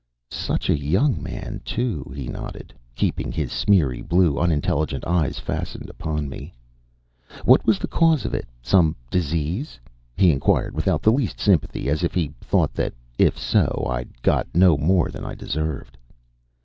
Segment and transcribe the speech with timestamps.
[0.31, 6.27] "Such a young man, too!" he nodded, keeping his smeary blue, unintelligent eyes fastened upon
[6.27, 6.55] me.
[7.45, 9.79] "What was the cause of it some disease?"
[10.17, 14.23] he inquired, without the least sympathy and as if he thought that, if so, I'd
[14.23, 15.99] got no more than I deserved.